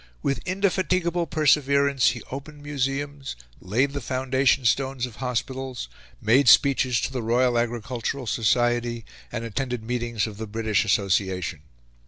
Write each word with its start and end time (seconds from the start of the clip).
With 0.23 0.39
indefatigable 0.47 1.27
perseverance 1.27 2.07
he 2.07 2.23
opened 2.31 2.63
museums, 2.63 3.35
laid 3.59 3.91
the 3.93 4.01
foundation 4.01 4.65
stones 4.65 5.05
of 5.05 5.17
hospitals, 5.17 5.89
made 6.19 6.49
speeches 6.49 6.99
to 7.01 7.11
the 7.11 7.21
Royal 7.21 7.55
Agricultural 7.55 8.25
Society, 8.25 9.05
and 9.31 9.45
attended 9.45 9.83
meetings 9.83 10.25
of 10.25 10.37
the 10.37 10.47
British 10.47 10.85
Association. 10.85 11.61